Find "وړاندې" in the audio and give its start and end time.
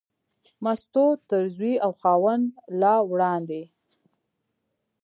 3.11-3.63